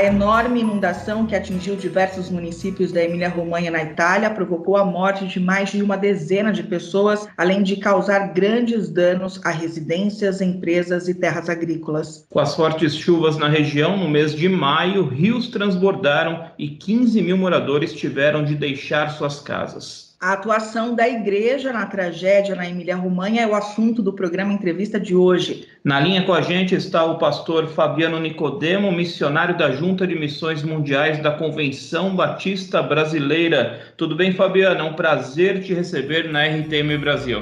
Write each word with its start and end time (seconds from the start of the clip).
A 0.00 0.04
enorme 0.04 0.60
inundação 0.60 1.26
que 1.26 1.36
atingiu 1.36 1.76
diversos 1.76 2.30
municípios 2.30 2.90
da 2.90 3.04
Emília-Romanha, 3.04 3.70
na 3.70 3.82
Itália, 3.82 4.30
provocou 4.30 4.78
a 4.78 4.82
morte 4.82 5.26
de 5.26 5.38
mais 5.38 5.72
de 5.72 5.82
uma 5.82 5.94
dezena 5.94 6.50
de 6.50 6.62
pessoas, 6.62 7.28
além 7.36 7.62
de 7.62 7.76
causar 7.76 8.32
grandes 8.32 8.88
danos 8.88 9.38
a 9.44 9.50
residências, 9.50 10.40
empresas 10.40 11.06
e 11.06 11.12
terras 11.12 11.50
agrícolas. 11.50 12.24
Com 12.30 12.40
as 12.40 12.56
fortes 12.56 12.96
chuvas 12.96 13.36
na 13.36 13.46
região, 13.46 13.94
no 13.98 14.08
mês 14.08 14.34
de 14.34 14.48
maio, 14.48 15.06
rios 15.06 15.48
transbordaram 15.48 16.46
e 16.58 16.70
15 16.70 17.20
mil 17.20 17.36
moradores 17.36 17.92
tiveram 17.92 18.42
de 18.42 18.54
deixar 18.54 19.10
suas 19.10 19.38
casas. 19.38 20.09
A 20.22 20.34
atuação 20.34 20.94
da 20.94 21.08
igreja 21.08 21.72
na 21.72 21.86
tragédia 21.86 22.54
na 22.54 22.68
Emília-Romanha 22.68 23.40
é 23.40 23.46
o 23.46 23.54
assunto 23.54 24.02
do 24.02 24.12
programa 24.12 24.52
Entrevista 24.52 25.00
de 25.00 25.16
hoje. 25.16 25.66
Na 25.82 25.98
linha 25.98 26.22
com 26.26 26.34
a 26.34 26.42
gente 26.42 26.74
está 26.74 27.02
o 27.06 27.16
pastor 27.16 27.68
Fabiano 27.68 28.20
Nicodemo, 28.20 28.92
missionário 28.92 29.56
da 29.56 29.70
Junta 29.70 30.06
de 30.06 30.14
Missões 30.14 30.62
Mundiais 30.62 31.22
da 31.22 31.30
Convenção 31.30 32.14
Batista 32.14 32.82
Brasileira. 32.82 33.80
Tudo 33.96 34.14
bem, 34.14 34.34
Fabiano? 34.34 34.80
É 34.80 34.82
um 34.82 34.92
prazer 34.92 35.62
te 35.62 35.72
receber 35.72 36.30
na 36.30 36.44
RTM 36.44 36.98
Brasil. 36.98 37.40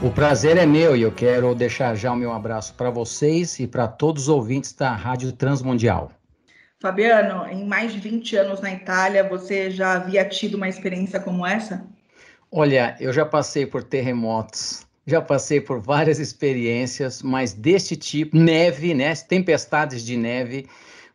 O 0.00 0.10
prazer 0.12 0.56
é 0.56 0.64
meu 0.64 0.94
e 0.94 1.02
eu 1.02 1.10
quero 1.10 1.52
deixar 1.56 1.96
já 1.96 2.12
o 2.12 2.16
meu 2.16 2.32
abraço 2.32 2.72
para 2.74 2.88
vocês 2.88 3.58
e 3.58 3.66
para 3.66 3.88
todos 3.88 4.22
os 4.22 4.28
ouvintes 4.28 4.72
da 4.72 4.94
Rádio 4.94 5.32
Transmundial. 5.32 6.12
Fabiano, 6.86 7.44
em 7.50 7.64
mais 7.64 7.92
de 7.92 7.98
20 7.98 8.36
anos 8.36 8.60
na 8.60 8.72
Itália, 8.72 9.28
você 9.28 9.72
já 9.72 9.94
havia 9.94 10.24
tido 10.24 10.54
uma 10.54 10.68
experiência 10.68 11.18
como 11.18 11.44
essa? 11.44 11.84
Olha, 12.52 12.96
eu 13.00 13.12
já 13.12 13.26
passei 13.26 13.66
por 13.66 13.82
terremotos, 13.82 14.86
já 15.04 15.20
passei 15.20 15.60
por 15.60 15.80
várias 15.80 16.20
experiências, 16.20 17.22
mas 17.22 17.52
deste 17.52 17.96
tipo, 17.96 18.36
neve, 18.36 18.94
né, 18.94 19.12
tempestades 19.16 20.04
de 20.04 20.16
neve, 20.16 20.68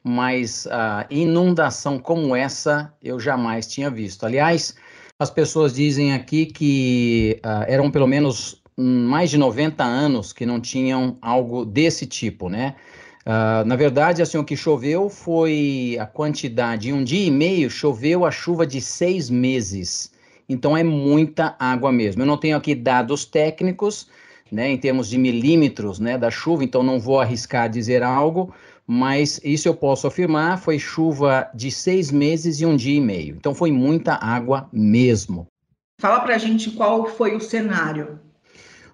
mas 0.03 0.65
uh, 0.65 1.07
inundação 1.09 1.97
como 1.97 2.35
essa 2.35 2.93
eu 3.01 3.17
jamais 3.17 3.65
tinha 3.65 3.89
visto. 3.89 4.25
Aliás, 4.25 4.75
as 5.17 5.29
pessoas 5.29 5.73
dizem 5.73 6.11
aqui 6.13 6.47
que 6.47 7.39
uh, 7.45 7.63
eram 7.65 7.89
pelo 7.89 8.07
menos 8.07 8.61
mais 8.75 9.29
de 9.29 9.37
90 9.37 9.81
anos 9.85 10.33
que 10.33 10.45
não 10.45 10.59
tinham 10.59 11.17
algo 11.21 11.63
desse 11.63 12.05
tipo, 12.05 12.49
né? 12.49 12.75
Uh, 13.25 13.63
na 13.65 13.75
verdade, 13.75 14.21
assim, 14.21 14.37
o 14.37 14.43
que 14.43 14.55
choveu 14.57 15.09
foi 15.09 15.97
a 15.99 16.05
quantidade, 16.05 16.89
em 16.89 16.93
um 16.93 17.03
dia 17.03 17.27
e 17.27 17.31
meio, 17.31 17.69
choveu 17.69 18.25
a 18.25 18.31
chuva 18.31 18.65
de 18.65 18.81
seis 18.81 19.29
meses. 19.29 20.11
Então 20.49 20.75
é 20.75 20.83
muita 20.83 21.55
água 21.59 21.91
mesmo. 21.91 22.23
Eu 22.23 22.25
não 22.25 22.37
tenho 22.37 22.57
aqui 22.57 22.73
dados 22.73 23.23
técnicos, 23.23 24.09
né, 24.51 24.69
em 24.69 24.77
termos 24.77 25.07
de 25.07 25.17
milímetros 25.17 25.99
né, 25.99 26.17
da 26.17 26.29
chuva, 26.29 26.63
então 26.63 26.83
não 26.83 26.99
vou 26.99 27.21
arriscar 27.21 27.69
dizer 27.69 28.03
algo, 28.03 28.53
mas 28.85 29.39
isso 29.43 29.67
eu 29.67 29.73
posso 29.73 30.07
afirmar: 30.07 30.59
foi 30.59 30.77
chuva 30.77 31.49
de 31.53 31.71
seis 31.71 32.11
meses 32.11 32.59
e 32.59 32.65
um 32.65 32.75
dia 32.75 32.97
e 32.97 33.01
meio. 33.01 33.35
Então 33.35 33.53
foi 33.53 33.71
muita 33.71 34.15
água 34.15 34.67
mesmo. 34.73 35.47
Fala 36.01 36.19
pra 36.21 36.37
gente 36.37 36.71
qual 36.71 37.05
foi 37.05 37.35
o 37.35 37.39
cenário. 37.39 38.19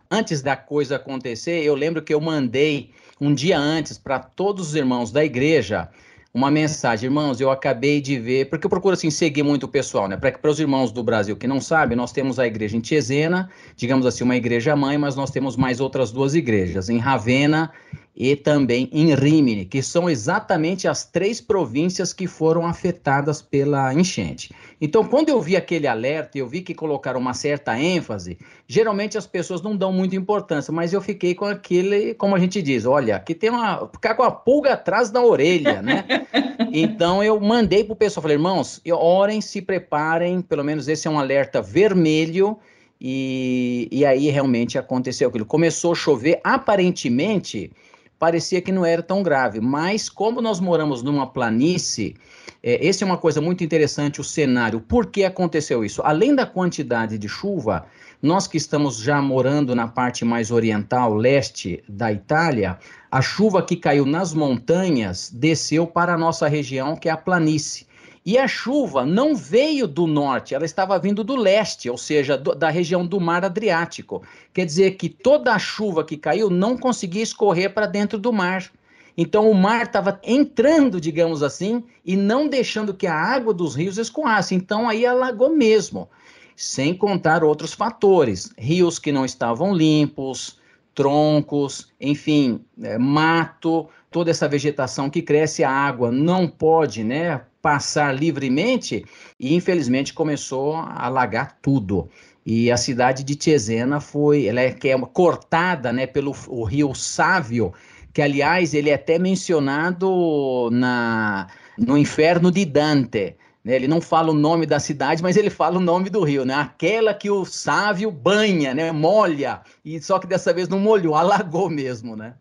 Antes 0.10 0.42
da 0.42 0.56
coisa 0.56 0.96
acontecer, 0.96 1.64
eu 1.64 1.76
lembro 1.76 2.02
que 2.02 2.14
eu 2.14 2.22
mandei 2.22 2.92
um 3.20 3.34
dia 3.34 3.60
antes 3.60 3.98
para 3.98 4.20
todos 4.20 4.70
os 4.70 4.76
irmãos 4.76 5.12
da 5.12 5.24
igreja 5.24 5.90
uma 6.38 6.52
mensagem, 6.52 7.08
irmãos, 7.08 7.42
eu 7.42 7.50
acabei 7.50 8.00
de 8.00 8.20
ver, 8.20 8.48
porque 8.48 8.64
eu 8.64 8.70
procuro 8.70 8.94
assim 8.94 9.10
seguir 9.10 9.42
muito 9.42 9.64
o 9.64 9.68
pessoal, 9.68 10.08
né? 10.08 10.16
Para 10.16 10.52
os 10.52 10.60
irmãos 10.60 10.92
do 10.92 11.02
Brasil 11.02 11.36
que 11.36 11.48
não 11.48 11.60
sabem, 11.60 11.98
nós 11.98 12.12
temos 12.12 12.38
a 12.38 12.46
igreja 12.46 12.78
em 12.78 12.80
Tiesena, 12.80 13.50
digamos 13.76 14.06
assim, 14.06 14.24
uma 14.24 14.36
igreja 14.36 14.76
mãe, 14.76 15.00
mas 15.00 15.16
nós 15.16 15.32
temos 15.32 15.58
mais 15.58 15.80
outras 15.80 16.12
duas 16.12 16.36
igrejas, 16.36 16.90
em 16.90 17.00
Ravenna 17.00 17.72
e 18.20 18.36
também 18.36 18.90
em 18.92 19.14
Rimini, 19.14 19.64
que 19.64 19.84
são 19.84 20.10
exatamente 20.10 20.88
as 20.88 21.06
três 21.06 21.40
províncias 21.40 22.12
que 22.12 22.26
foram 22.26 22.66
afetadas 22.66 23.44
pela 23.44 23.94
enchente. 23.94 24.52
Então, 24.82 25.04
quando 25.04 25.30
eu 25.30 25.40
vi 25.40 25.56
aquele 25.56 25.86
alerta, 25.86 26.36
eu 26.36 26.48
vi 26.48 26.62
que 26.62 26.74
colocaram 26.74 27.20
uma 27.20 27.36
certa 27.36 27.80
ênfase, 27.80 28.40
geralmente 28.68 29.20
as 29.20 29.28
pessoas 29.28 29.62
não 29.62 29.78
dão 29.78 29.94
muita 29.94 30.16
importância, 30.16 30.74
mas 30.74 30.94
eu 30.94 31.02
fiquei 31.02 31.36
com 31.36 31.46
aquele, 31.46 32.16
como 32.16 32.36
a 32.36 32.40
gente 32.40 32.60
diz, 32.60 32.88
olha, 32.88 33.20
que 33.20 33.36
tem 33.36 33.52
uma, 33.52 33.88
ficar 33.94 34.16
com 34.16 34.24
a 34.24 34.32
pulga 34.32 34.74
atrás 34.74 35.12
da 35.12 35.22
orelha, 35.22 35.82
né? 35.84 36.04
Então 36.70 37.24
eu 37.24 37.40
mandei 37.40 37.84
pro 37.84 37.96
pessoal, 37.96 38.22
falei, 38.24 38.36
irmãos, 38.36 38.82
orem, 38.92 39.40
se 39.40 39.62
preparem, 39.62 40.42
pelo 40.42 40.64
menos 40.64 40.88
esse 40.88 41.08
é 41.08 41.12
um 41.12 41.18
alerta 41.18 41.62
vermelho, 41.62 42.58
e, 43.00 43.88
e 43.92 44.06
aí 44.06 44.30
realmente 44.30 44.78
aconteceu 44.78 45.30
aquilo. 45.30 45.46
Começou 45.46 45.94
a 45.94 45.96
chover, 45.96 46.42
aparentemente 46.44 47.72
parecia 48.20 48.62
que 48.62 48.72
não 48.72 48.86
era 48.86 49.02
tão 49.02 49.24
grave. 49.24 49.60
Mas 49.60 50.10
como 50.10 50.42
nós 50.42 50.60
moramos 50.60 51.02
numa 51.02 51.28
planície, 51.28 52.16
é, 52.64 52.88
é 52.88 53.06
uma 53.06 53.18
coisa 53.18 53.40
muito 53.42 53.64
interessante, 53.64 54.22
o 54.22 54.24
cenário. 54.24 54.82
Por 54.82 55.08
que 55.08 55.24
aconteceu 55.24 55.84
isso? 55.84 56.02
Além 56.04 56.36
da 56.36 56.46
quantidade 56.46 57.18
de 57.18 57.28
chuva, 57.28 57.86
nós 58.22 58.48
que 58.48 58.58
estamos 58.58 58.98
já 58.98 59.22
morando 59.22 59.76
na 59.76 59.88
parte 59.88 60.26
mais 60.26 60.52
oriental, 60.52 61.14
leste 61.14 61.84
da 61.88 62.12
Itália, 62.12 62.78
a 63.10 63.22
chuva 63.22 63.62
que 63.62 63.76
caiu 63.76 64.06
nas 64.06 64.34
montanhas 64.34 65.32
desceu 65.34 65.88
para 65.88 66.14
a 66.14 66.18
nossa 66.18 66.48
região, 66.48 66.96
que 66.96 67.08
é 67.08 67.12
a 67.12 67.18
planície. 67.18 67.87
E 68.28 68.38
a 68.38 68.46
chuva 68.46 69.06
não 69.06 69.34
veio 69.34 69.88
do 69.88 70.06
norte, 70.06 70.54
ela 70.54 70.66
estava 70.66 71.00
vindo 71.00 71.24
do 71.24 71.34
leste, 71.34 71.90
ou 71.90 71.98
seja, 71.98 72.38
do, 72.38 72.54
da 72.54 72.70
região 72.70 73.08
do 73.08 73.22
mar 73.22 73.46
Adriático. 73.46 74.22
Quer 74.54 74.66
dizer 74.66 74.98
que 74.98 75.08
toda 75.08 75.54
a 75.54 75.58
chuva 75.58 76.04
que 76.04 76.18
caiu 76.18 76.50
não 76.50 76.78
conseguia 76.78 77.24
escorrer 77.24 77.74
para 77.74 77.86
dentro 77.86 78.20
do 78.20 78.34
mar. 78.34 78.70
Então 79.18 79.50
o 79.50 79.56
mar 79.56 79.86
estava 79.86 80.20
entrando, 80.26 81.00
digamos 81.00 81.42
assim, 81.42 81.82
e 82.04 82.18
não 82.18 82.50
deixando 82.50 82.94
que 82.94 83.08
a 83.08 83.16
água 83.16 83.54
dos 83.54 83.76
rios 83.76 83.98
escoasse. 83.98 84.54
Então 84.54 84.90
aí 84.90 85.06
alagou 85.06 85.56
mesmo. 85.56 86.10
Sem 86.54 86.94
contar 86.94 87.46
outros 87.46 87.72
fatores, 87.72 88.52
rios 88.58 89.00
que 89.00 89.10
não 89.14 89.24
estavam 89.24 89.74
limpos, 89.74 90.60
troncos, 90.94 91.94
enfim, 92.02 92.60
é, 92.84 92.98
mato, 92.98 93.88
toda 94.12 94.32
essa 94.32 94.50
vegetação 94.50 95.10
que 95.10 95.22
cresce, 95.22 95.64
a 95.64 95.72
água 95.72 96.12
não 96.12 96.46
pode, 96.46 97.06
né, 97.06 97.42
passar 97.68 98.16
livremente 98.16 99.04
e 99.38 99.54
infelizmente 99.54 100.14
começou 100.14 100.78
a 100.78 101.06
alagar 101.06 101.58
tudo. 101.62 102.08
E 102.46 102.72
a 102.72 102.78
cidade 102.78 103.26
de 103.26 103.38
Cesena 103.38 104.00
foi, 104.00 104.46
ela 104.46 104.62
é, 104.62 104.72
que 104.72 104.88
é 104.88 104.98
cortada, 105.08 105.92
né, 105.92 106.08
pelo 106.08 106.34
o 106.48 106.64
rio 106.64 106.96
Sávio, 106.96 107.74
que 108.14 108.22
aliás 108.22 108.74
ele 108.74 108.90
é 108.90 108.94
até 108.94 109.20
mencionado 109.20 110.70
na 110.72 111.48
no 111.78 111.98
Inferno 111.98 112.50
de 112.50 112.64
Dante. 112.64 113.36
Né? 113.66 113.76
Ele 113.76 113.88
não 113.90 114.00
fala 114.00 114.32
o 114.32 114.34
nome 114.34 114.66
da 114.66 114.80
cidade, 114.80 115.22
mas 115.22 115.36
ele 115.36 115.50
fala 115.50 115.76
o 115.76 115.82
nome 115.82 116.10
do 116.10 116.24
rio, 116.24 116.46
né? 116.46 116.54
Aquela 116.54 117.14
que 117.14 117.30
o 117.30 117.44
Sávio 117.44 118.10
banha, 118.10 118.74
né, 118.74 118.94
molha. 118.94 119.60
E 119.84 120.02
só 120.02 120.20
que 120.20 120.26
dessa 120.26 120.54
vez 120.54 120.70
não 120.70 120.80
molhou, 120.80 121.16
alagou 121.20 121.70
mesmo, 121.70 122.16
né? 122.16 122.36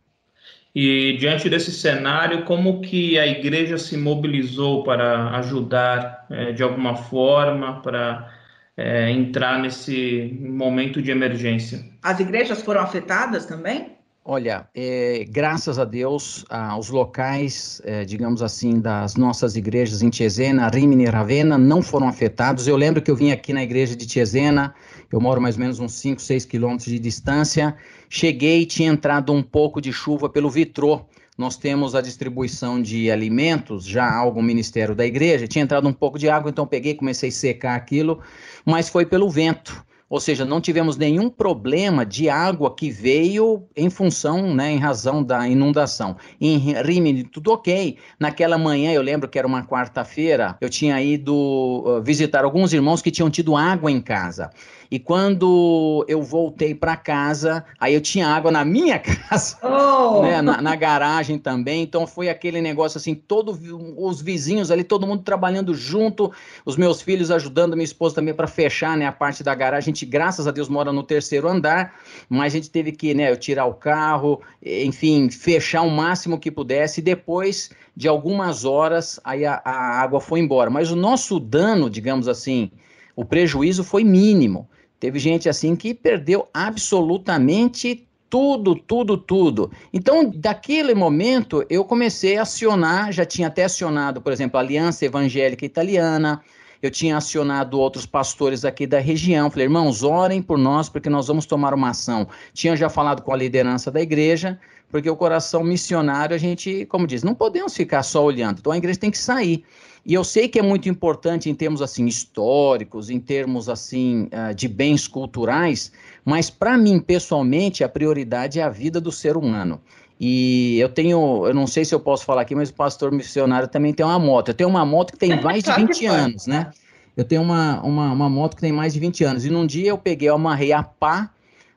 E 0.78 1.16
diante 1.16 1.48
desse 1.48 1.72
cenário, 1.72 2.44
como 2.44 2.82
que 2.82 3.18
a 3.18 3.26
igreja 3.26 3.78
se 3.78 3.96
mobilizou 3.96 4.84
para 4.84 5.30
ajudar 5.38 6.26
é, 6.28 6.52
de 6.52 6.62
alguma 6.62 6.94
forma 6.94 7.80
para 7.80 8.30
é, 8.76 9.10
entrar 9.10 9.58
nesse 9.58 10.38
momento 10.38 11.00
de 11.00 11.10
emergência? 11.10 11.82
As 12.02 12.20
igrejas 12.20 12.60
foram 12.60 12.82
afetadas 12.82 13.46
também? 13.46 13.96
Olha, 14.22 14.68
é, 14.74 15.24
graças 15.30 15.78
a 15.78 15.84
Deus, 15.86 16.44
ah, 16.50 16.76
os 16.76 16.90
locais, 16.90 17.80
é, 17.82 18.04
digamos 18.04 18.42
assim, 18.42 18.78
das 18.78 19.16
nossas 19.16 19.56
igrejas 19.56 20.02
em 20.02 20.10
Tiesena, 20.10 20.68
Rimini 20.68 21.04
e 21.04 21.08
Ravenna 21.08 21.56
não 21.56 21.80
foram 21.80 22.06
afetados. 22.06 22.68
Eu 22.68 22.76
lembro 22.76 23.00
que 23.00 23.10
eu 23.10 23.16
vim 23.16 23.30
aqui 23.30 23.54
na 23.54 23.62
igreja 23.62 23.96
de 23.96 24.06
Tiesena, 24.06 24.74
eu 25.12 25.20
moro 25.20 25.40
mais 25.40 25.56
ou 25.56 25.60
menos 25.60 25.78
uns 25.78 25.92
5, 25.94 26.20
6 26.20 26.44
quilômetros 26.44 26.90
de 26.90 26.98
distância. 26.98 27.76
Cheguei 28.08 28.62
e 28.62 28.66
tinha 28.66 28.90
entrado 28.90 29.32
um 29.32 29.42
pouco 29.42 29.80
de 29.80 29.92
chuva 29.92 30.28
pelo 30.28 30.50
vitrô. 30.50 31.06
Nós 31.38 31.56
temos 31.56 31.94
a 31.94 32.00
distribuição 32.00 32.80
de 32.80 33.10
alimentos, 33.10 33.84
já 33.84 34.10
algum 34.10 34.40
ministério 34.40 34.94
da 34.94 35.04
igreja, 35.04 35.46
tinha 35.46 35.62
entrado 35.62 35.86
um 35.86 35.92
pouco 35.92 36.18
de 36.18 36.30
água, 36.30 36.50
então 36.50 36.66
peguei, 36.66 36.94
comecei 36.94 37.28
a 37.28 37.32
secar 37.32 37.74
aquilo, 37.76 38.20
mas 38.64 38.88
foi 38.88 39.04
pelo 39.04 39.28
vento 39.28 39.84
ou 40.08 40.20
seja, 40.20 40.44
não 40.44 40.60
tivemos 40.60 40.96
nenhum 40.96 41.28
problema 41.28 42.06
de 42.06 42.28
água 42.28 42.74
que 42.74 42.90
veio 42.90 43.64
em 43.76 43.90
função, 43.90 44.54
né, 44.54 44.70
em 44.70 44.78
razão 44.78 45.22
da 45.22 45.48
inundação. 45.48 46.16
Em 46.40 46.58
Rimini, 46.58 47.24
tudo 47.24 47.52
ok. 47.52 47.96
Naquela 48.18 48.56
manhã, 48.56 48.92
eu 48.92 49.02
lembro 49.02 49.28
que 49.28 49.38
era 49.38 49.48
uma 49.48 49.64
quarta-feira, 49.64 50.56
eu 50.60 50.70
tinha 50.70 51.02
ido 51.02 51.34
uh, 51.34 52.00
visitar 52.02 52.44
alguns 52.44 52.72
irmãos 52.72 53.02
que 53.02 53.10
tinham 53.10 53.28
tido 53.28 53.56
água 53.56 53.90
em 53.90 54.00
casa. 54.00 54.50
E 54.90 54.98
quando 54.98 56.04
eu 56.08 56.22
voltei 56.22 56.74
para 56.74 56.96
casa, 56.96 57.64
aí 57.80 57.94
eu 57.94 58.00
tinha 58.00 58.28
água 58.28 58.50
na 58.50 58.64
minha 58.64 58.98
casa, 59.00 59.58
oh. 59.62 60.22
né, 60.22 60.40
na, 60.40 60.62
na, 60.62 60.76
garagem 60.76 61.38
também. 61.38 61.82
Então 61.82 62.06
foi 62.06 62.28
aquele 62.28 62.60
negócio 62.60 62.98
assim, 62.98 63.14
todos 63.14 63.58
os 63.96 64.20
vizinhos 64.22 64.70
ali, 64.70 64.84
todo 64.84 65.06
mundo 65.06 65.22
trabalhando 65.22 65.74
junto, 65.74 66.32
os 66.64 66.76
meus 66.76 67.02
filhos 67.02 67.30
ajudando 67.30 67.74
minha 67.74 67.84
esposa 67.84 68.14
também 68.14 68.34
para 68.34 68.46
fechar, 68.46 68.96
né, 68.96 69.06
a 69.06 69.12
parte 69.12 69.42
da 69.42 69.54
garagem. 69.54 69.92
Gente, 69.96 70.04
graças 70.04 70.46
a 70.46 70.50
Deus, 70.50 70.68
mora 70.68 70.92
no 70.92 71.02
terceiro 71.02 71.48
andar, 71.48 71.94
mas 72.28 72.52
a 72.52 72.56
gente 72.58 72.70
teve 72.70 72.92
que, 72.92 73.14
né, 73.14 73.34
tirar 73.34 73.64
o 73.64 73.72
carro, 73.72 74.42
enfim, 74.62 75.30
fechar 75.30 75.80
o 75.80 75.90
máximo 75.90 76.38
que 76.38 76.50
pudesse. 76.50 77.00
E 77.00 77.02
depois 77.02 77.70
de 77.96 78.06
algumas 78.06 78.66
horas, 78.66 79.18
aí 79.24 79.46
a, 79.46 79.62
a 79.64 80.02
água 80.02 80.20
foi 80.20 80.40
embora. 80.40 80.68
Mas 80.68 80.90
o 80.90 80.96
nosso 80.96 81.40
dano, 81.40 81.88
digamos 81.88 82.28
assim, 82.28 82.70
o 83.16 83.24
prejuízo 83.24 83.82
foi 83.82 84.04
mínimo. 84.04 84.68
Teve 85.00 85.18
gente 85.18 85.48
assim 85.48 85.74
que 85.74 85.94
perdeu 85.94 86.46
absolutamente 86.52 88.06
tudo, 88.28 88.74
tudo, 88.74 89.16
tudo. 89.16 89.70
Então, 89.94 90.30
daquele 90.30 90.94
momento, 90.94 91.64
eu 91.70 91.86
comecei 91.86 92.36
a 92.36 92.42
acionar, 92.42 93.12
já 93.12 93.24
tinha 93.24 93.48
até 93.48 93.64
acionado, 93.64 94.20
por 94.20 94.30
exemplo, 94.30 94.58
a 94.58 94.60
Aliança 94.60 95.06
Evangélica 95.06 95.64
Italiana, 95.64 96.42
eu 96.82 96.90
tinha 96.90 97.16
acionado 97.16 97.78
outros 97.78 98.06
pastores 98.06 98.64
aqui 98.64 98.86
da 98.86 98.98
região. 98.98 99.50
Falei, 99.50 99.66
irmãos, 99.66 100.02
orem 100.02 100.42
por 100.42 100.58
nós, 100.58 100.88
porque 100.88 101.08
nós 101.08 101.26
vamos 101.28 101.46
tomar 101.46 101.74
uma 101.74 101.90
ação. 101.90 102.28
Tinha 102.52 102.76
já 102.76 102.88
falado 102.88 103.22
com 103.22 103.32
a 103.32 103.36
liderança 103.36 103.90
da 103.90 104.00
igreja, 104.00 104.58
porque 104.90 105.10
o 105.10 105.16
coração 105.16 105.64
missionário, 105.64 106.34
a 106.34 106.38
gente, 106.38 106.86
como 106.86 107.06
diz, 107.06 107.22
não 107.22 107.34
podemos 107.34 107.74
ficar 107.74 108.02
só 108.02 108.24
olhando. 108.24 108.58
Então 108.60 108.72
a 108.72 108.76
igreja 108.76 108.98
tem 108.98 109.10
que 109.10 109.18
sair. 109.18 109.64
E 110.04 110.14
eu 110.14 110.22
sei 110.22 110.46
que 110.46 110.56
é 110.56 110.62
muito 110.62 110.88
importante 110.88 111.50
em 111.50 111.54
termos 111.54 111.82
assim 111.82 112.06
históricos, 112.06 113.10
em 113.10 113.18
termos 113.18 113.68
assim 113.68 114.28
uh, 114.32 114.54
de 114.54 114.68
bens 114.68 115.08
culturais, 115.08 115.90
mas 116.24 116.48
para 116.48 116.78
mim 116.78 117.00
pessoalmente 117.00 117.82
a 117.82 117.88
prioridade 117.88 118.60
é 118.60 118.62
a 118.62 118.68
vida 118.68 119.00
do 119.00 119.10
ser 119.10 119.36
humano. 119.36 119.80
E 120.18 120.78
eu 120.78 120.88
tenho, 120.88 121.46
eu 121.46 121.54
não 121.54 121.66
sei 121.66 121.84
se 121.84 121.94
eu 121.94 122.00
posso 122.00 122.24
falar 122.24 122.42
aqui, 122.42 122.54
mas 122.54 122.70
o 122.70 122.74
pastor 122.74 123.12
missionário 123.12 123.68
também 123.68 123.92
tem 123.92 124.04
uma 124.04 124.18
moto. 124.18 124.48
Eu 124.48 124.54
tenho 124.54 124.70
uma 124.70 124.84
moto 124.84 125.12
que 125.12 125.18
tem 125.18 125.38
mais 125.42 125.62
de 125.62 125.72
20 125.72 126.06
anos, 126.06 126.46
né? 126.46 126.70
Eu 127.16 127.24
tenho 127.24 127.42
uma, 127.42 127.80
uma, 127.82 128.12
uma 128.12 128.28
moto 128.28 128.56
que 128.56 128.60
tem 128.60 128.72
mais 128.72 128.94
de 128.94 129.00
20 129.00 129.24
anos. 129.24 129.44
E 129.44 129.50
num 129.50 129.66
dia 129.66 129.88
eu 129.88 129.98
peguei, 129.98 130.28
eu 130.28 130.34
amarrei 130.34 130.72
a 130.72 130.82
pá 130.82 131.30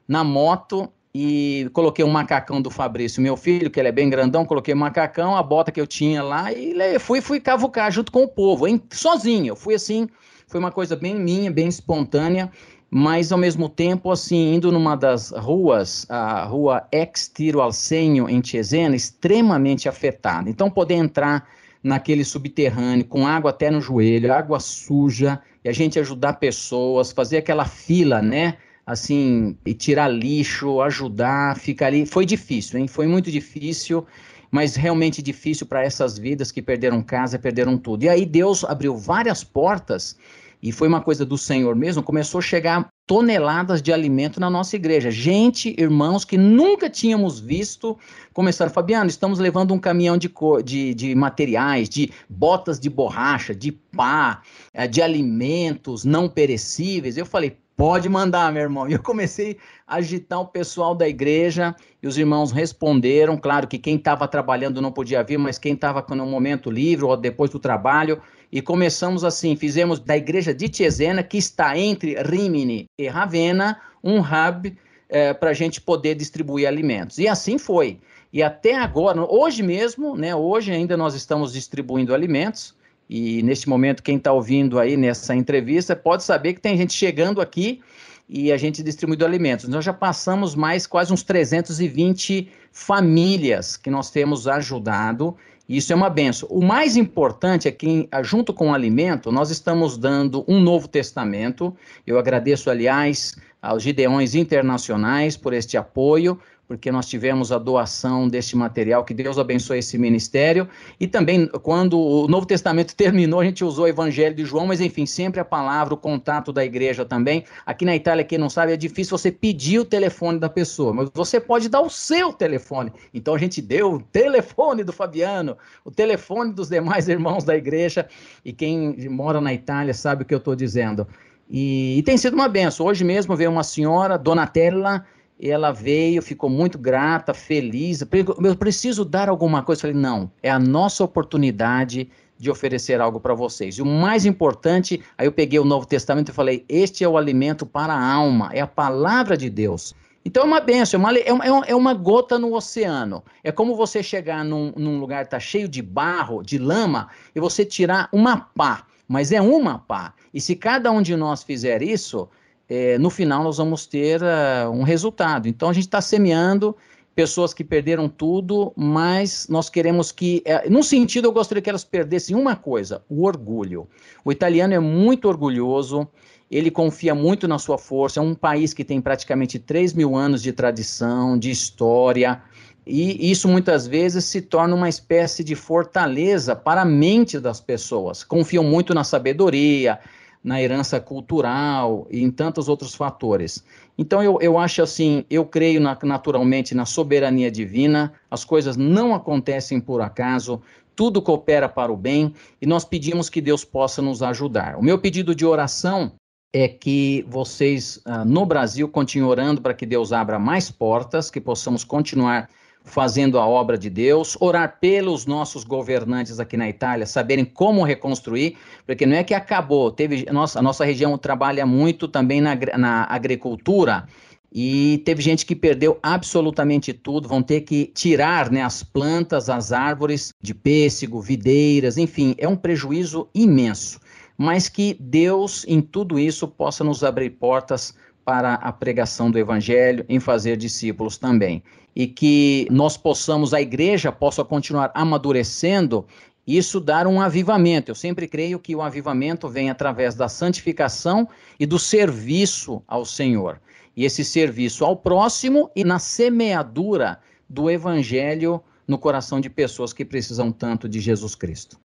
na 0.08 0.24
moto 0.24 0.92
e 1.14 1.70
coloquei 1.74 2.04
um 2.04 2.10
macacão 2.10 2.62
do 2.62 2.70
Fabrício, 2.70 3.22
meu 3.22 3.36
filho, 3.36 3.70
que 3.70 3.80
ele 3.80 3.90
é 3.90 3.92
bem 3.92 4.10
grandão, 4.10 4.46
coloquei 4.46 4.74
um 4.74 4.78
macacão, 4.78 5.36
a 5.36 5.42
bota 5.42 5.72
que 5.72 5.82
eu 5.82 5.88
tinha 5.88 6.22
lá 6.22 6.52
e 6.52 7.00
fui, 7.00 7.20
fui 7.20 7.40
cavucar 7.40 7.92
junto 7.92 8.12
com 8.12 8.24
o 8.24 8.28
povo, 8.28 8.68
hein? 8.68 8.82
sozinho. 8.92 9.48
Eu 9.48 9.56
fui 9.56 9.74
assim, 9.74 10.08
foi 10.48 10.60
uma 10.60 10.72
coisa 10.72 10.96
bem 10.96 11.16
minha, 11.16 11.52
bem 11.52 11.68
espontânea, 11.68 12.52
mas 12.90 13.32
ao 13.32 13.38
mesmo 13.38 13.70
tempo, 13.70 14.12
assim, 14.12 14.56
indo 14.56 14.72
numa 14.72 14.96
das 14.96 15.32
ruas, 15.32 16.06
a 16.10 16.46
rua 16.46 16.88
Ex 16.92 17.32
Tiro 17.34 17.62
Alcenho, 17.62 18.30
em 18.30 18.44
Cesena, 18.44 18.96
extremamente 18.96 19.88
afetada. 19.88 20.50
Então, 20.50 20.70
poder 20.70 20.96
entrar 20.96 21.48
naquele 21.84 22.26
subterrâneo, 22.26 23.06
com 23.06 23.28
água 23.28 23.52
até 23.52 23.70
no 23.70 23.80
joelho, 23.80 24.34
água 24.34 24.60
suja, 24.60 25.40
e 25.64 25.70
a 25.70 25.74
gente 25.74 26.00
ajudar 26.00 26.34
pessoas, 26.34 27.12
fazer 27.12 27.38
aquela 27.38 27.66
fila, 27.66 28.22
né? 28.22 28.58
assim, 28.90 29.56
e 29.64 29.74
tirar 29.76 30.08
lixo, 30.08 30.82
ajudar, 30.82 31.56
ficar 31.58 31.88
ali. 31.88 32.08
Foi 32.08 32.26
difícil, 32.26 32.80
hein? 32.80 32.88
Foi 32.88 33.06
muito 33.06 33.30
difícil, 33.30 34.04
mas 34.50 34.76
realmente 34.76 35.22
difícil 35.22 35.68
para 35.68 35.84
essas 35.84 36.18
vidas 36.18 36.52
que 36.52 36.60
perderam 36.60 37.04
casa, 37.04 37.38
perderam 37.38 37.78
tudo. 37.78 38.04
E 38.04 38.10
aí 38.10 38.26
Deus 38.26 38.64
abriu 38.64 38.98
várias 38.98 39.44
portas, 39.44 40.18
e 40.62 40.72
foi 40.72 40.88
uma 40.88 41.02
coisa 41.02 41.26
do 41.26 41.38
Senhor 41.38 41.76
mesmo, 41.76 42.04
começou 42.04 42.40
a 42.40 42.42
chegar 42.42 42.88
toneladas 43.08 43.82
de 43.82 43.92
alimento 43.92 44.40
na 44.40 44.50
nossa 44.50 44.76
igreja. 44.76 45.10
Gente, 45.10 45.74
irmãos 45.80 46.24
que 46.24 46.38
nunca 46.38 46.90
tínhamos 46.90 47.40
visto, 47.40 47.98
começaram, 48.34 48.72
Fabiano, 48.72 49.10
estamos 49.10 49.40
levando 49.40 49.74
um 49.74 49.80
caminhão 49.80 50.18
de, 50.18 50.32
de, 50.64 50.94
de 50.94 51.16
materiais, 51.16 51.90
de 51.90 52.12
botas 52.30 52.80
de 52.80 52.90
borracha, 52.90 53.56
de 53.56 53.72
pá, 53.72 54.42
eh, 54.74 54.88
de 54.88 55.02
alimentos 55.02 56.04
não 56.04 56.30
perecíveis. 56.30 57.18
Eu 57.18 57.26
falei, 57.26 57.58
Pode 57.80 58.10
mandar, 58.10 58.52
meu 58.52 58.64
irmão. 58.64 58.90
E 58.90 58.92
eu 58.92 59.02
comecei 59.02 59.58
a 59.88 59.96
agitar 59.96 60.42
o 60.42 60.48
pessoal 60.48 60.94
da 60.94 61.08
igreja 61.08 61.74
e 62.04 62.08
os 62.10 62.18
irmãos 62.18 62.52
responderam. 62.52 63.38
Claro 63.38 63.70
que 63.70 63.78
quem 63.78 63.96
estava 63.96 64.28
trabalhando 64.28 64.82
não 64.82 64.92
podia 64.92 65.24
vir, 65.24 65.38
mas 65.38 65.58
quem 65.58 65.76
estava 65.76 66.06
no 66.14 66.26
momento 66.26 66.70
livre 66.70 67.06
ou 67.06 67.16
depois 67.16 67.50
do 67.50 67.58
trabalho. 67.58 68.22
E 68.52 68.62
começamos 68.62 69.24
assim: 69.24 69.56
fizemos 69.56 70.00
da 70.00 70.18
igreja 70.18 70.54
de 70.54 70.68
Tiesena, 70.68 71.24
que 71.24 71.38
está 71.38 71.78
entre 71.78 72.16
Rimini 72.22 72.86
e 72.98 73.08
Ravenna, 73.08 73.80
um 74.04 74.20
hub 74.20 74.76
é, 75.08 75.34
para 75.34 75.50
a 75.52 75.54
gente 75.54 75.82
poder 75.82 76.16
distribuir 76.16 76.68
alimentos. 76.68 77.18
E 77.18 77.28
assim 77.28 77.58
foi. 77.58 78.00
E 78.32 78.44
até 78.44 78.76
agora, 78.76 79.22
hoje 79.22 79.64
mesmo, 79.64 80.16
né? 80.16 80.36
Hoje 80.36 80.72
ainda 80.72 80.96
nós 80.96 81.16
estamos 81.16 81.54
distribuindo 81.54 82.14
alimentos. 82.14 82.76
E 83.10 83.42
neste 83.42 83.68
momento, 83.68 84.04
quem 84.04 84.18
está 84.18 84.32
ouvindo 84.32 84.78
aí 84.78 84.96
nessa 84.96 85.36
entrevista 85.36 85.96
pode 85.96 86.24
saber 86.24 86.54
que 86.54 86.62
tem 86.62 86.78
gente 86.78 86.94
chegando 86.94 87.42
aqui 87.42 87.82
e 88.30 88.52
a 88.52 88.58
gente 88.58 88.84
distribuindo 88.84 89.26
alimentos. 89.26 89.68
Nós 89.68 89.84
já 89.84 89.94
passamos 89.94 90.54
mais 90.54 90.86
quase 90.86 91.12
uns 91.12 91.24
320 91.24 92.48
famílias 92.72 93.76
que 93.76 93.90
nós 93.90 94.12
temos 94.12 94.48
ajudado. 94.48 95.36
Isso 95.70 95.94
é 95.94 95.96
uma 95.96 96.10
benção. 96.10 96.50
O 96.50 96.66
mais 96.66 96.98
importante 96.98 97.68
é 97.68 97.72
que, 97.72 98.10
junto 98.24 98.52
com 98.52 98.72
o 98.72 98.74
alimento, 98.74 99.32
nós 99.32 99.52
estamos 99.52 100.00
dando 100.00 100.44
um 100.48 100.60
Novo 100.60 100.88
Testamento. 100.88 101.76
Eu 102.08 102.18
agradeço, 102.18 102.72
aliás, 102.72 103.36
aos 103.62 103.84
Gideões 103.84 104.34
Internacionais 104.34 105.38
por 105.38 105.54
este 105.54 105.78
apoio, 105.78 106.40
porque 106.70 106.92
nós 106.92 107.08
tivemos 107.08 107.52
a 107.52 107.58
doação 107.58 108.28
deste 108.28 108.56
material, 108.56 109.04
que 109.04 109.12
Deus 109.12 109.40
abençoe 109.40 109.80
esse 109.80 109.98
ministério. 109.98 110.70
E 111.00 111.08
também, 111.08 111.48
quando 111.64 112.00
o 112.00 112.28
Novo 112.28 112.46
Testamento 112.46 112.94
terminou, 112.96 113.40
a 113.40 113.44
gente 113.44 113.66
usou 113.66 113.86
o 113.86 113.88
Evangelho 113.88 114.36
de 114.36 114.46
João, 114.46 114.68
mas 114.68 114.80
enfim, 114.80 115.04
sempre 115.04 115.40
a 115.40 115.44
palavra, 115.44 115.96
o 115.96 115.98
contato 115.98 116.54
da 116.54 116.64
igreja 116.64 117.04
também. 117.04 117.44
Aqui 117.66 117.86
na 117.86 117.96
Itália, 117.96 118.24
quem 118.24 118.38
não 118.38 118.52
sabe, 118.52 118.72
é 118.72 118.78
difícil 118.78 119.18
você 119.18 119.32
pedir 119.32 119.80
o 119.80 119.84
telefone 119.84 120.38
da 120.38 120.48
pessoa, 120.48 120.94
mas 120.94 121.10
você 121.12 121.40
pode 121.40 121.70
dar 121.70 121.82
o 121.82 121.90
seu 121.90 122.32
telefone. 122.32 122.94
Então 123.12 123.34
a 123.34 123.40
gente 123.40 123.64
deu 123.64 123.94
o 123.94 124.00
telefone 124.04 124.84
do 124.84 124.94
Fabiano, 124.94 125.58
o 125.84 125.90
telefone 125.90 126.54
dos 126.54 126.70
demais 126.70 127.10
irmãos 127.10 127.44
da 127.44 127.58
igreja, 127.58 128.08
e 128.46 128.54
quem 128.54 129.10
mora 129.10 129.42
na 129.42 129.52
Itália 129.52 129.96
sabe 129.96 130.22
o 130.22 130.26
que 130.26 130.36
eu 130.36 130.38
estou 130.38 130.56
dizendo. 130.56 131.08
E, 131.50 131.98
e 131.98 132.04
tem 132.04 132.16
sido 132.16 132.36
uma 132.36 132.48
benção. 132.48 132.86
Hoje 132.86 133.04
mesmo 133.04 133.36
veio 133.36 133.50
uma 133.50 133.64
senhora, 133.64 134.20
Donatella, 134.20 135.04
ela 135.48 135.72
veio, 135.72 136.22
ficou 136.22 136.50
muito 136.50 136.78
grata, 136.78 137.34
feliz. 137.34 138.02
Eu 138.02 138.56
preciso 138.56 139.06
dar 139.06 139.30
alguma 139.30 139.64
coisa. 139.64 139.80
Eu 139.80 139.82
falei, 139.82 139.96
não, 139.96 140.32
é 140.44 140.50
a 140.50 140.60
nossa 140.60 141.04
oportunidade 141.04 142.10
de 142.40 142.50
oferecer 142.50 143.02
algo 143.02 143.20
para 143.20 143.34
vocês. 143.34 143.76
E 143.76 143.82
o 143.82 143.86
mais 143.86 144.26
importante, 144.26 145.02
aí 145.18 145.28
eu 145.28 145.32
peguei 145.32 145.60
o 145.60 145.66
Novo 145.66 145.86
Testamento 145.86 146.30
e 146.30 146.34
falei: 146.34 146.66
este 146.70 147.04
é 147.04 147.08
o 147.08 147.18
alimento 147.18 147.66
para 147.66 147.94
a 147.94 148.14
alma, 148.14 148.50
é 148.54 148.62
a 148.62 148.68
palavra 148.68 149.38
de 149.38 149.50
Deus. 149.50 149.94
Então 150.24 150.44
é 150.44 150.46
uma 150.46 150.60
benção, 150.60 151.00
é 151.00 151.02
uma, 151.02 151.44
é 151.44 151.52
uma, 151.52 151.66
é 151.68 151.76
uma 151.76 151.94
gota 151.94 152.38
no 152.38 152.54
oceano. 152.54 153.24
É 153.44 153.52
como 153.52 153.76
você 153.76 154.04
chegar 154.04 154.44
num, 154.44 154.74
num 154.76 155.00
lugar 155.00 155.22
que 155.22 155.28
está 155.28 155.40
cheio 155.40 155.68
de 155.68 155.82
barro, 155.82 156.44
de 156.44 156.58
lama, 156.58 157.10
e 157.34 157.40
você 157.40 157.66
tirar 157.66 158.10
uma 158.12 158.38
pá, 158.38 158.86
mas 159.08 159.32
é 159.32 159.42
uma 159.42 159.80
pá. 159.80 160.14
E 160.34 160.40
se 160.40 160.56
cada 160.56 160.92
um 160.92 161.02
de 161.02 161.16
nós 161.16 161.44
fizer 161.44 161.82
isso, 161.82 162.30
é, 162.70 162.98
no 163.00 163.10
final 163.10 163.44
nós 163.44 163.58
vamos 163.58 163.88
ter 163.88 164.22
uh, 164.22 164.70
um 164.72 164.84
resultado. 164.84 165.48
Então 165.48 165.70
a 165.70 165.74
gente 165.74 165.86
está 165.86 166.00
semeando 166.00 166.76
pessoas 167.16 167.54
que 167.54 167.64
perderam 167.64 168.08
tudo, 168.08 168.72
mas 168.78 169.48
nós 169.50 169.70
queremos 169.70 170.12
que, 170.12 170.42
é, 170.46 170.70
num 170.70 170.84
sentido, 170.84 171.28
eu 171.28 171.32
gostaria 171.32 171.62
que 171.62 171.70
elas 171.70 171.84
perdessem 171.84 172.36
uma 172.36 172.56
coisa: 172.56 173.02
o 173.10 173.26
orgulho. 173.26 173.88
O 174.24 174.32
italiano 174.32 174.74
é 174.74 174.80
muito 174.80 175.28
orgulhoso, 175.28 176.08
ele 176.50 176.70
confia 176.70 177.16
muito 177.16 177.48
na 177.48 177.58
sua 177.58 177.78
força. 177.78 178.20
É 178.20 178.24
um 178.24 178.36
país 178.36 178.74
que 178.74 178.84
tem 178.84 179.02
praticamente 179.02 179.58
3 179.58 179.94
mil 179.94 180.16
anos 180.16 180.42
de 180.42 180.54
tradição, 180.54 181.38
de 181.38 181.50
história. 181.50 182.42
E 182.88 183.30
isso 183.30 183.48
muitas 183.48 183.86
vezes 183.86 184.26
se 184.26 184.42
torna 184.42 184.74
uma 184.74 184.90
espécie 184.90 185.44
de 185.44 185.56
fortaleza 185.56 186.56
para 186.56 186.82
a 186.82 186.86
mente 186.86 187.40
das 187.40 187.60
pessoas. 187.60 188.24
Confiam 188.24 188.64
muito 188.64 188.94
na 188.94 189.04
sabedoria, 189.04 190.00
na 190.44 190.62
herança 190.62 191.00
cultural 191.00 192.08
e 192.10 192.24
em 192.24 192.32
tantos 192.32 192.70
outros 192.70 192.96
fatores. 192.96 193.64
Então 193.98 194.24
eu, 194.24 194.40
eu 194.42 194.58
acho 194.58 194.82
assim, 194.82 195.26
eu 195.30 195.46
creio 195.46 195.82
na, 195.82 195.98
naturalmente 196.04 196.74
na 196.74 196.86
soberania 196.86 197.52
divina, 197.52 198.14
as 198.32 198.46
coisas 198.46 198.78
não 198.78 199.14
acontecem 199.14 199.80
por 199.82 200.02
acaso, 200.02 200.62
tudo 200.96 201.22
coopera 201.22 201.68
para 201.68 201.92
o 201.92 201.98
bem 201.98 202.34
e 202.62 202.66
nós 202.66 202.86
pedimos 202.86 203.30
que 203.30 203.42
Deus 203.42 203.64
possa 203.66 204.02
nos 204.02 204.22
ajudar. 204.24 204.78
O 204.78 204.84
meu 204.84 205.00
pedido 205.00 205.36
de 205.36 205.46
oração 205.46 206.14
é 206.54 206.68
que 206.68 207.26
vocês, 207.28 207.98
uh, 207.98 208.26
no 208.26 208.46
Brasil, 208.46 208.88
continuem 208.90 209.30
orando 209.30 209.62
para 209.62 209.74
que 209.74 209.86
Deus 209.86 210.12
abra 210.12 210.40
mais 210.40 210.72
portas, 210.72 211.30
que 211.30 211.40
possamos 211.40 211.84
continuar 211.84 212.50
fazendo 212.84 213.38
a 213.38 213.48
obra 213.48 213.78
de 213.78 213.90
Deus, 213.90 214.36
orar 214.40 214.78
pelos 214.80 215.26
nossos 215.26 215.64
governantes 215.64 216.40
aqui 216.40 216.58
na 216.58 216.68
Itália, 216.68 217.06
saberem 217.06 217.46
como 217.46 217.84
reconstruir, 217.84 218.58
porque 218.86 219.06
não 219.06 219.16
é 219.16 219.24
que 219.24 219.34
acabou, 219.34 219.92
teve, 219.92 220.26
nossa, 220.32 220.60
a 220.60 220.62
nossa 220.62 220.84
região 220.84 221.18
trabalha 221.18 221.66
muito 221.66 222.08
também 222.08 222.42
na, 222.42 222.56
na 222.78 223.06
agricultura, 223.10 224.08
e 224.52 225.02
teve 225.06 225.22
gente 225.22 225.46
que 225.46 225.56
perdeu 225.56 226.00
absolutamente 226.02 226.92
tudo, 226.92 227.28
vão 227.28 227.42
ter 227.44 227.62
que 227.62 227.86
tirar 227.94 228.52
né, 228.52 228.64
as 228.64 228.82
plantas, 228.82 229.50
as 229.50 229.72
árvores 229.72 230.34
de 230.42 230.56
pêssego, 230.56 231.22
videiras, 231.22 231.98
enfim, 231.98 232.34
é 232.38 232.48
um 232.48 232.56
prejuízo 232.56 233.30
imenso. 233.34 234.00
Mas 234.36 234.70
que 234.70 234.96
Deus, 235.00 235.66
em 235.68 235.82
tudo 235.82 236.18
isso, 236.18 236.48
possa 236.48 236.84
nos 236.84 237.04
abrir 237.04 237.32
portas 237.32 237.94
para 238.24 238.56
a 238.56 238.72
pregação 238.72 239.32
do 239.32 239.40
Evangelho, 239.40 240.06
em 240.08 240.20
fazer 240.20 240.58
discípulos 240.58 241.18
também. 241.18 241.64
E 241.96 242.08
que 242.08 242.68
nós 242.70 242.96
possamos, 242.96 243.54
a 243.54 243.62
igreja 243.62 244.12
possa 244.12 244.44
continuar 244.44 244.92
amadurecendo 244.94 246.06
isso 246.46 246.80
dar 246.80 247.06
um 247.06 247.22
avivamento. 247.22 247.92
Eu 247.92 247.96
sempre 247.96 248.28
creio 248.28 248.60
que 248.60 248.76
o 248.76 248.82
avivamento 248.82 249.48
vem 249.48 249.70
através 249.70 250.16
da 250.16 250.28
santificação 250.28 251.28
e 251.60 251.66
do 251.66 251.78
serviço 251.78 252.82
ao 252.88 253.06
Senhor 253.06 253.60
e 254.00 254.06
esse 254.06 254.24
serviço 254.24 254.86
ao 254.86 254.96
próximo 254.96 255.70
e 255.76 255.84
na 255.84 256.00
semeadura 256.00 257.20
do 257.50 257.70
evangelho 257.70 258.64
no 258.88 258.98
coração 258.98 259.42
de 259.42 259.50
pessoas 259.50 259.92
que 259.92 260.06
precisam 260.06 260.54
tanto 260.54 260.88
de 260.88 261.02
Jesus 261.02 261.36
Cristo. 261.36 261.78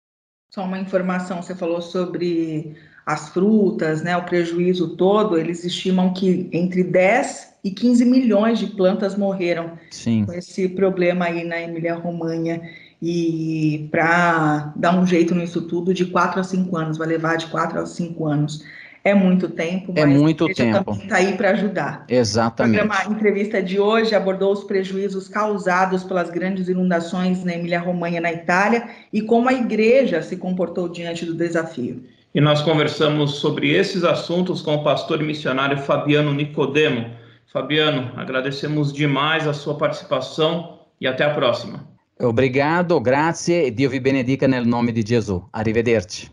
Só 0.49 0.63
uma 0.63 0.79
informação, 0.79 1.43
você 1.43 1.57
falou 1.57 1.83
sobre 1.83 2.77
as 3.07 3.29
frutas, 3.29 4.03
né, 4.03 4.17
o 4.17 4.23
prejuízo 4.23 4.97
todo, 4.97 5.39
eles 5.39 5.65
estimam 5.65 6.13
que 6.13 6.49
entre 6.53 6.83
10 6.83 7.55
e 7.63 7.71
15 7.71 8.05
milhões 8.05 8.59
de 8.59 8.69
plantas 8.69 9.17
morreram 9.17 9.73
Sim. 9.91 10.25
com 10.25 10.33
esse 10.33 10.69
problema 10.69 11.27
aí 11.27 11.45
na 11.45 11.61
Emília-Romanha. 11.61 12.61
E 13.03 13.89
para 13.91 14.73
dar 14.77 14.99
um 14.99 15.07
jeito 15.07 15.35
nisso 15.35 15.63
tudo, 15.63 15.93
de 15.93 16.07
4 16.07 16.41
a 16.41 16.45
5 16.45 16.77
anos, 16.77 16.99
vai 16.99 17.07
levar 17.07 17.37
de 17.37 17.47
4 17.47 17.81
a 17.81 17.87
5 17.87 18.27
anos 18.27 18.65
é 19.05 19.13
muito 19.13 19.51
tempo, 19.51 19.93
é 19.95 20.07
muito 20.07 20.49
tempo. 20.55 20.93
está 20.93 21.17
aí 21.17 21.37
para 21.37 21.51
ajudar. 21.51 22.07
Exatamente. 22.09 22.81
O 22.81 22.89
programa 22.89 23.15
Entrevista 23.15 23.63
de 23.63 23.79
hoje 23.79 24.15
abordou 24.15 24.51
os 24.51 24.65
prejuízos 24.65 25.29
causados 25.29 26.03
pelas 26.03 26.31
grandes 26.31 26.71
inundações 26.71 27.45
na 27.45 27.53
Emília-Romanha, 27.53 28.19
na 28.23 28.33
Itália, 28.33 28.89
e 29.13 29.21
como 29.21 29.51
a 29.51 29.53
igreja 29.53 30.23
se 30.23 30.39
comportou 30.39 30.89
diante 30.89 31.27
do 31.27 31.35
desafio. 31.35 32.03
E 32.35 32.41
nós 32.41 32.61
conversamos 32.63 33.37
sobre 33.37 33.73
esses 33.73 34.03
assuntos 34.03 34.61
com 34.61 34.75
o 34.75 34.83
pastor 34.83 35.21
e 35.21 35.25
missionário 35.25 35.79
Fabiano 35.79 36.35
Nicodemo. 36.35 37.11
Fabiano, 37.53 38.11
agradecemos 38.17 38.93
demais 38.93 39.47
a 39.47 39.53
sua 39.53 39.79
participação 39.79 40.81
e 41.01 41.07
até 41.07 41.25
a 41.25 41.31
próxima. 41.33 41.87
Obrigado, 42.21 42.99
grazie 43.01 43.67
e 43.67 43.71
Dio 43.71 43.89
vi 43.89 44.01
benedica 44.01 44.49
nel 44.49 44.65
nome 44.65 44.91
di 44.91 45.05
Gesù. 45.07 45.49
Arrivederci. 45.53 46.29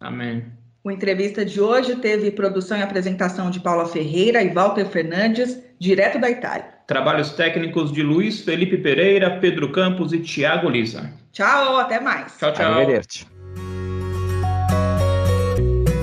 Amém. 0.00 0.44
O 0.84 0.90
entrevista 0.90 1.42
de 1.42 1.58
hoje 1.58 1.96
teve 1.96 2.30
produção 2.30 2.76
e 2.76 2.82
apresentação 2.82 3.50
de 3.50 3.58
Paula 3.58 3.86
Ferreira 3.86 4.42
e 4.42 4.50
Walter 4.50 4.86
Fernandes, 4.86 5.58
direto 5.80 6.20
da 6.20 6.30
Itália. 6.30 6.66
Trabalhos 6.86 7.30
técnicos 7.30 7.90
de 7.90 8.02
Luiz 8.02 8.42
Felipe 8.42 8.76
Pereira, 8.76 9.38
Pedro 9.40 9.72
Campos 9.72 10.12
e 10.12 10.20
Tiago 10.20 10.68
Lisa. 10.68 11.10
Tchau, 11.32 11.78
até 11.78 11.98
mais. 11.98 12.36
Tchau, 12.38 12.52
tchau. 12.52 12.72
Arrivederci. 12.72 13.35